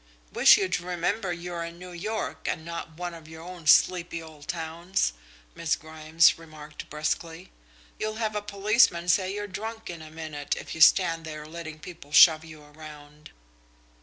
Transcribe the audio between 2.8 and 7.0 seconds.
one of your own sleepy old towns," Miss Grimes remarked